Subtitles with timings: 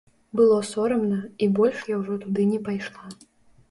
[0.39, 3.19] Было сорамна, і больш я ўжо туды не пайшла.